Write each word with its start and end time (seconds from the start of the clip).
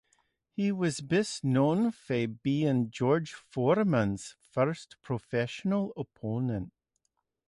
He 0.49 0.71
was 0.71 0.99
best 0.99 1.43
known 1.43 1.91
for 1.91 2.27
being 2.27 2.89
George 2.89 3.33
Foreman's 3.33 4.35
first 4.41 4.95
professional 5.03 5.93
opponent. 5.95 6.73